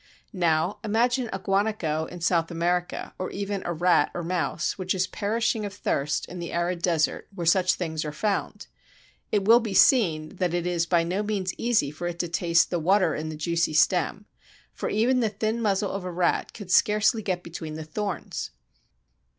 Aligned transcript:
Now 0.33 0.79
imagine 0.83 1.29
a 1.31 1.37
guanaco 1.37 2.05
in 2.07 2.21
South 2.21 2.49
America, 2.49 3.13
or 3.19 3.29
even 3.29 3.61
a 3.67 3.71
rat 3.71 4.09
or 4.15 4.23
mouse, 4.23 4.75
which 4.75 4.95
is 4.95 5.05
perishing 5.05 5.63
of 5.63 5.75
thirst 5.75 6.25
in 6.25 6.39
the 6.39 6.51
arid 6.53 6.81
desert 6.81 7.27
where 7.35 7.45
such 7.45 7.75
things 7.75 8.03
are 8.03 8.11
found. 8.11 8.65
It 9.31 9.45
will 9.45 9.59
be 9.59 9.75
seen 9.75 10.37
that 10.37 10.55
it 10.55 10.65
is 10.65 10.87
by 10.87 11.03
no 11.03 11.21
means 11.21 11.53
easy 11.55 11.91
for 11.91 12.07
it 12.07 12.17
to 12.17 12.27
taste 12.27 12.71
the 12.71 12.79
water 12.79 13.13
in 13.13 13.29
the 13.29 13.35
juicy 13.35 13.75
stem, 13.75 14.25
for 14.73 14.89
even 14.89 15.19
the 15.19 15.29
thin 15.29 15.61
muzzle 15.61 15.91
of 15.91 16.03
a 16.03 16.11
rat 16.11 16.51
could 16.55 16.71
scarcely 16.71 17.21
get 17.21 17.43
between 17.43 17.75
the 17.75 17.83
thorns. 17.85 18.49